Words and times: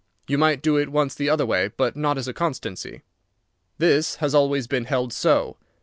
You 0.27 0.39
might 0.39 0.63
do 0.63 0.77
it 0.77 0.89
once 0.89 1.13
the 1.13 1.29
other 1.29 1.45
way, 1.45 1.67
but 1.77 1.95
not 1.95 2.17
as 2.17 2.27
a 2.27 2.33
constancy. 2.33 3.03
This 3.77 4.15
has 4.15 4.33
always 4.33 4.65
been 4.65 4.85
held 4.85 5.13
so. 5.13 5.57